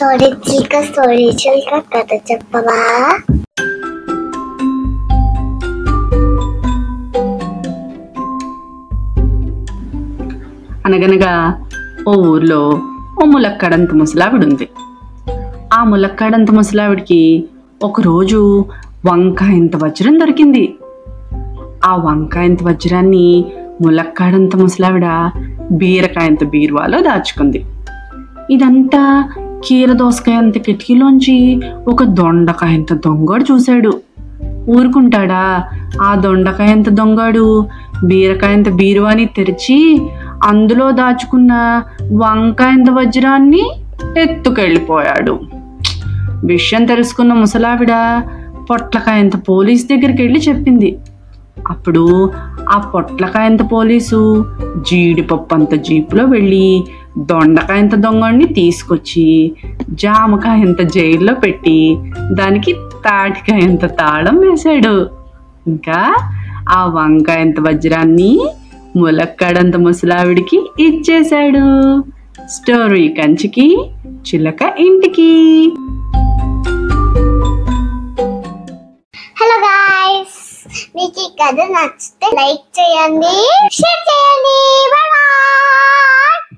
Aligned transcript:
Story 0.00 0.26
చిల్క 0.26 0.80
story 0.80 1.24
చిల్క 1.30 1.78
కథ 1.78 2.20
చెప్పవా? 2.32 2.76
అనగనగా 10.86 11.58
ఓ 12.08 12.12
ఊర్లో 12.12 12.80
ఓ 13.22 13.24
ములక్కాడంత 13.24 13.94
ముసలావిడ 13.94 14.44
ఉంది 14.44 14.68
ఆ 15.72 15.84
ములక్కాడంత 15.84 16.50
ముసలావిడికి 16.50 17.44
ఒకరోజు 17.82 18.66
వంకాయంత 19.06 19.76
వజ్రం 19.76 20.20
దొరికింది. 20.20 20.74
ఆ 21.84 21.96
వంకాయంత 21.96 22.62
వజ్రాన్ని 22.62 23.44
ములక్కాడంత 23.82 24.56
ముసలావిడ 24.56 25.30
బీరకాయంత 25.70 26.44
బీరువాలో 26.44 27.00
దాచుకుంది. 27.00 27.64
ఇదంతా 28.50 29.28
కీర 29.64 29.92
దోసకాయంత 29.92 30.58
కిటికీలోంచి 30.58 31.60
ఒక 31.88 32.04
దొండకాయంత 32.04 32.94
దొంగడు 32.94 33.52
చూశాడు. 33.52 34.00
ఊరుకుంటాడా? 34.68 35.64
ఆ 36.02 36.14
దొండకాయంత 36.14 36.88
దొంగడు 36.88 37.66
బీరకాయంత 38.04 38.68
బీరువాని 38.68 39.24
తెరిచి 39.24 40.08
అందులో 40.44 40.90
దాచుకున్న 40.90 41.82
వంకాయంత 42.02 42.90
వజ్రాన్ని 42.90 43.70
ఎత్తుకెళ్ళిపోయాడు. 44.22 45.40
విషయం 46.44 46.84
తెలుసుకున్న 46.84 47.32
ముసలావిడ 47.32 48.22
పొట్లకాయంత 48.70 49.32
పోలీస్ 49.48 49.84
దగ్గరికి 49.84 50.22
వెళ్ళి 50.22 50.40
చెప్పింది. 50.40 50.98
అప్పుడు 51.68 52.30
ఆ 52.68 52.78
పొట్లకాయంత 52.78 53.72
పోలీసు 53.72 54.46
జీడిపప్పు 54.90 55.54
అంత 55.54 55.74
జీపులో 55.74 56.24
వెళ్ళి 56.24 56.84
దొండకాయ 57.18 57.78
ఇంత 57.78 57.94
దొంగని 57.94 58.46
తీసుకొచ్చి 58.46 59.52
జామకాయ 59.90 60.60
ఇంత 60.60 60.80
జైల్లో 60.80 61.34
పెట్టి 61.34 61.96
దానికి 62.32 62.72
తాటికాయ 62.72 63.58
ఇంత 63.58 63.86
తాళం 63.86 64.38
వేశాడు. 64.38 65.10
ఇంకా 65.66 66.16
ఆ 66.68 66.86
వంకాయ 66.86 67.40
ఇంత 67.40 67.60
వజ్రాన్ని 67.60 68.40
ములక్కాడంత 68.96 69.76
ముసలావిడికి 69.76 70.70
ఇచ్చేశాడు. 70.80 72.02
స్టోరీ 72.46 73.08
కంచికి 73.08 73.76
చిలక 74.10 74.58
ఇంటికి. 74.78 75.72
హలో 79.40 79.56
గాయస్ 79.60 80.68
మీకు 80.96 81.20
ఈ 81.20 81.28
కథ 81.42 81.60
నచ్చితే 81.60 82.26
లైక్ 82.34 82.80
చేయండి 82.80 83.50
షేర్ 83.72 84.09